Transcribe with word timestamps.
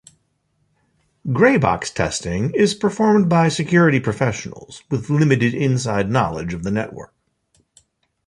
Grey-box 1.31 1.91
testing 1.91 2.49
is 2.55 2.73
performed 2.73 3.29
by 3.29 3.47
security 3.49 3.99
professionals 3.99 4.81
with 4.89 5.11
limited 5.11 5.53
inside 5.53 6.09
knowledge 6.09 6.55
of 6.55 6.63
the 6.63 6.71
network. 6.71 7.13